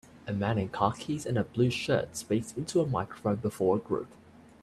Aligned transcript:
A 0.25 0.33
man 0.33 0.57
in 0.57 0.69
khakis 0.69 1.27
and 1.27 1.37
a 1.37 1.43
blue 1.43 1.69
shirt 1.69 2.15
speaks 2.15 2.53
into 2.53 2.81
a 2.81 2.87
microphone 2.87 3.35
before 3.35 3.75
a 3.77 3.79
group 3.79 4.07